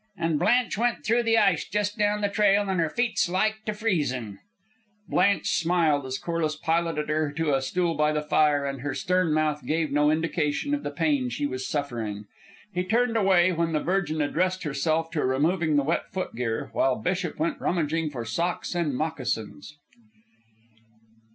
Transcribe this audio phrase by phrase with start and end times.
[0.17, 3.71] "An' Blanche went through the ice just down the trail, and her feet's like to
[3.71, 4.39] freezin'."
[5.07, 9.31] Blanche smiled as Corliss piloted her to a stool by the fire, and her stern
[9.31, 12.25] mouth gave no indication of the pain she was suffering.
[12.73, 17.37] He turned away when the Virgin addressed herself to removing the wet footgear, while Bishop
[17.37, 19.77] went rummaging for socks and moccasins.